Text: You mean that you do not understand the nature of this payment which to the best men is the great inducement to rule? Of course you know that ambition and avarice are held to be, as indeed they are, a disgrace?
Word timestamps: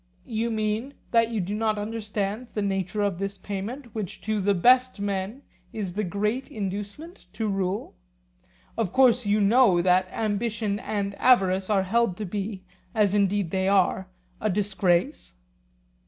You 0.25 0.49
mean 0.49 0.95
that 1.11 1.29
you 1.29 1.39
do 1.39 1.53
not 1.53 1.77
understand 1.77 2.47
the 2.55 2.63
nature 2.63 3.03
of 3.03 3.19
this 3.19 3.37
payment 3.37 3.93
which 3.93 4.19
to 4.21 4.41
the 4.41 4.55
best 4.55 4.99
men 4.99 5.43
is 5.73 5.93
the 5.93 6.03
great 6.03 6.47
inducement 6.47 7.27
to 7.33 7.47
rule? 7.47 7.93
Of 8.79 8.91
course 8.93 9.27
you 9.27 9.39
know 9.39 9.79
that 9.83 10.07
ambition 10.11 10.79
and 10.79 11.13
avarice 11.19 11.69
are 11.69 11.83
held 11.83 12.17
to 12.17 12.25
be, 12.25 12.63
as 12.95 13.13
indeed 13.13 13.51
they 13.51 13.67
are, 13.67 14.07
a 14.39 14.49
disgrace? 14.49 15.35